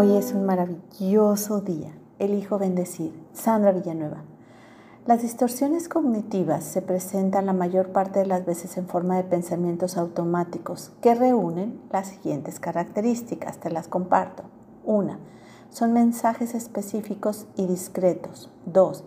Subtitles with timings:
[0.00, 1.90] Hoy es un maravilloso día.
[2.20, 3.12] Elijo bendecir.
[3.32, 4.22] Sandra Villanueva.
[5.06, 9.96] Las distorsiones cognitivas se presentan la mayor parte de las veces en forma de pensamientos
[9.96, 13.58] automáticos que reúnen las siguientes características.
[13.58, 14.44] Te las comparto.
[14.84, 15.18] Una,
[15.68, 18.52] son mensajes específicos y discretos.
[18.66, 19.02] Dos,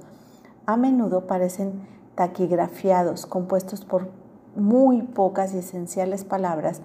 [0.65, 4.09] a menudo parecen taquigrafiados, compuestos por
[4.57, 6.81] muy pocas y esenciales palabras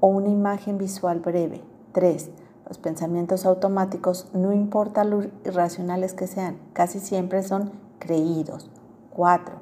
[0.00, 1.60] o una imagen visual breve.
[1.92, 2.30] Tres,
[2.72, 8.70] los pensamientos automáticos, no importa lo irracionales que sean, casi siempre son creídos.
[9.10, 9.56] 4.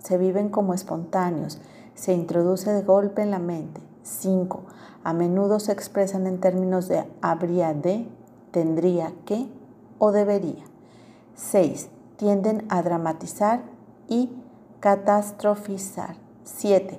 [0.00, 1.60] Se viven como espontáneos,
[1.94, 3.80] se introduce de golpe en la mente.
[4.02, 4.62] 5.
[5.04, 8.08] A menudo se expresan en términos de habría de,
[8.50, 9.48] tendría que
[10.00, 10.64] o debería.
[11.36, 11.90] 6.
[12.16, 13.62] Tienden a dramatizar
[14.08, 14.32] y
[14.80, 16.16] catastrofizar.
[16.42, 16.98] 7.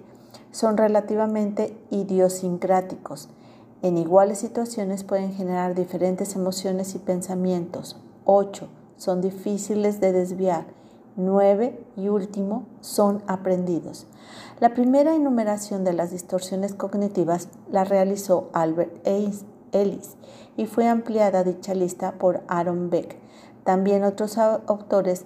[0.52, 3.28] Son relativamente idiosincráticos
[3.82, 7.98] en iguales situaciones pueden generar diferentes emociones y pensamientos.
[8.26, 8.67] 8.
[8.98, 10.66] Son difíciles de desviar.
[11.16, 11.80] 9.
[11.95, 14.08] Y último, son aprendidos.
[14.59, 20.16] La primera enumeración de las distorsiones cognitivas la realizó Albert Ellis
[20.58, 23.18] y fue ampliada dicha lista por Aaron Beck.
[23.64, 25.25] También otros autores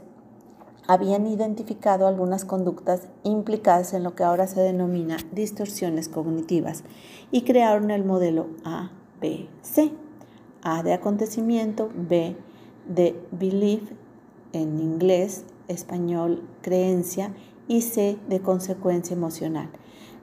[0.88, 6.84] habían identificado algunas conductas implicadas en lo que ahora se denomina distorsiones cognitivas
[7.32, 9.92] y crearon el modelo A, B, C.
[10.62, 12.36] A de acontecimiento, B
[12.88, 13.82] de belief
[14.52, 17.34] en inglés, español, creencia
[17.68, 19.70] y C de consecuencia emocional.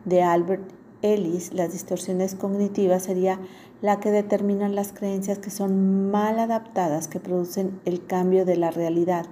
[0.05, 0.71] De Albert
[1.03, 3.41] Ellis, las distorsiones cognitivas sería
[3.81, 8.71] la que determinan las creencias que son mal adaptadas, que producen el cambio de la
[8.71, 9.27] realidad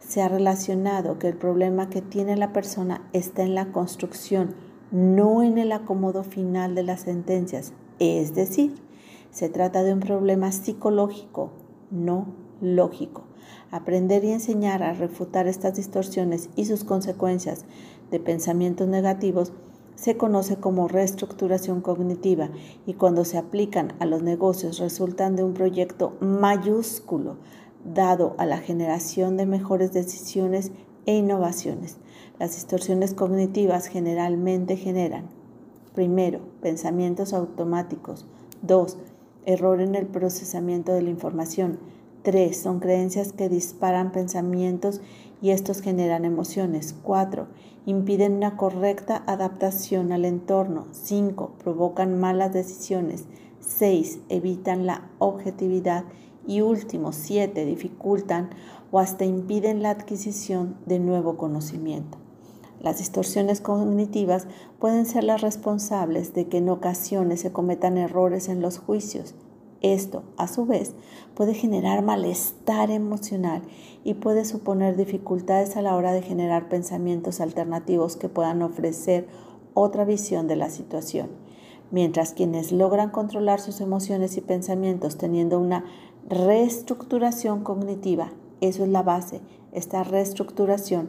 [0.00, 4.54] se ha relacionado que el problema que tiene la persona está en la construcción,
[4.90, 7.72] no en el acomodo final de las sentencias.
[7.98, 8.74] Es decir,
[9.30, 11.50] se trata de un problema psicológico,
[11.90, 12.26] no
[12.60, 13.24] lógico.
[13.70, 17.64] Aprender y enseñar a refutar estas distorsiones y sus consecuencias
[18.10, 19.52] de pensamientos negativos
[19.94, 22.50] se conoce como reestructuración cognitiva
[22.86, 27.36] y cuando se aplican a los negocios resultan de un proyecto mayúsculo
[27.84, 30.72] dado a la generación de mejores decisiones
[31.06, 31.98] e innovaciones.
[32.38, 35.26] Las distorsiones cognitivas generalmente generan,
[35.94, 38.26] primero, pensamientos automáticos,
[38.62, 38.98] dos,
[39.44, 41.78] error en el procesamiento de la información,
[42.22, 45.00] tres, son creencias que disparan pensamientos
[45.40, 47.46] y estos generan emociones, cuatro,
[47.86, 53.24] impiden una correcta adaptación al entorno, cinco, provocan malas decisiones,
[53.60, 56.27] seis, evitan la objetividad y
[56.60, 58.50] último, siete, dificultan
[58.90, 62.18] o hasta impiden la adquisición de nuevo conocimiento.
[62.80, 64.46] Las distorsiones cognitivas
[64.78, 69.34] pueden ser las responsables de que en ocasiones se cometan errores en los juicios.
[69.80, 70.94] Esto, a su vez,
[71.34, 73.62] puede generar malestar emocional
[74.04, 79.28] y puede suponer dificultades a la hora de generar pensamientos alternativos que puedan ofrecer
[79.74, 81.28] otra visión de la situación.
[81.90, 85.84] Mientras quienes logran controlar sus emociones y pensamientos teniendo una
[86.28, 88.32] reestructuración cognitiva.
[88.60, 89.40] Eso es la base,
[89.72, 91.08] esta reestructuración,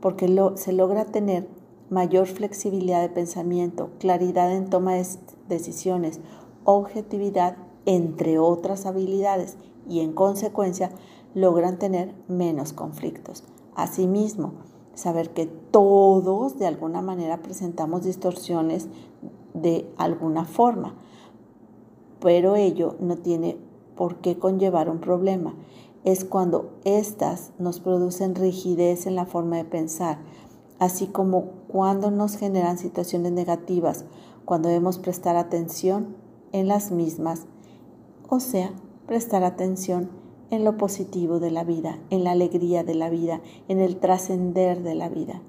[0.00, 1.48] porque se logra tener
[1.90, 5.06] mayor flexibilidad de pensamiento, claridad en toma de
[5.48, 6.20] decisiones,
[6.64, 7.56] objetividad,
[7.86, 9.56] entre otras habilidades,
[9.88, 10.90] y en consecuencia
[11.34, 13.42] logran tener menos conflictos.
[13.74, 14.52] Asimismo,
[14.94, 18.88] saber que todos de alguna manera presentamos distorsiones
[19.54, 20.94] de alguna forma,
[22.20, 23.58] pero ello no tiene
[23.96, 25.54] por qué conllevar un problema.
[26.04, 30.18] Es cuando éstas nos producen rigidez en la forma de pensar,
[30.78, 34.04] así como cuando nos generan situaciones negativas,
[34.44, 36.16] cuando debemos prestar atención
[36.52, 37.46] en las mismas,
[38.28, 38.72] o sea,
[39.06, 40.10] prestar atención
[40.50, 44.82] en lo positivo de la vida, en la alegría de la vida, en el trascender
[44.82, 45.40] de la vida,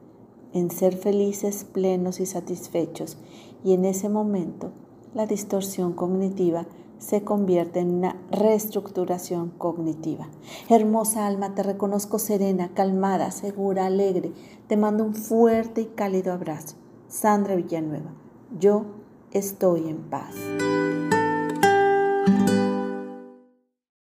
[0.53, 3.17] en ser felices, plenos y satisfechos.
[3.65, 4.71] Y en ese momento,
[5.13, 6.67] la distorsión cognitiva
[7.03, 10.29] se convierte en una reestructuración cognitiva.
[10.69, 14.31] Hermosa alma, te reconozco serena, calmada, segura, alegre.
[14.67, 16.77] Te mando un fuerte y cálido abrazo.
[17.09, 18.13] Sandra Villanueva,
[18.57, 18.85] yo
[19.31, 20.33] estoy en paz.